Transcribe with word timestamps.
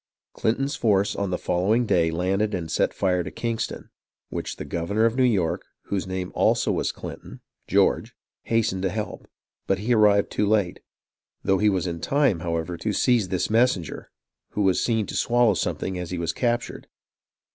Clinton's 0.33 0.75
force 0.75 1.15
on 1.15 1.29
the 1.29 1.37
following 1.37 1.85
day 1.85 2.09
landed 2.09 2.55
and 2.55 2.71
set 2.71 2.91
fire 2.91 3.21
to 3.21 3.29
Kingston, 3.29 3.91
which 4.29 4.55
the 4.55 4.65
governor 4.65 5.05
of 5.05 5.15
New 5.15 5.21
York, 5.21 5.61
whose 5.83 6.07
name 6.07 6.31
also 6.33 6.71
was 6.71 6.91
Clinton 6.91 7.39
[George], 7.67 8.15
hastened 8.45 8.81
to 8.81 8.89
help, 8.89 9.27
but 9.67 9.77
he 9.77 9.93
arrived 9.93 10.31
too 10.31 10.47
late, 10.47 10.79
though 11.43 11.59
he 11.59 11.69
was 11.69 11.85
in 11.85 12.01
time, 12.01 12.39
however, 12.39 12.77
to 12.77 12.91
seize 12.93 13.27
this 13.29 13.51
messenger, 13.51 14.09
who 14.53 14.63
was 14.63 14.83
seen 14.83 15.05
to 15.05 15.15
swallow 15.15 15.53
something 15.53 15.99
as 15.99 16.09
he 16.09 16.17
BURGOYNE'S 16.17 16.31
SURRENDER 16.31 16.37
209 16.39 16.79
was 16.79 16.81
captured. 16.81 16.87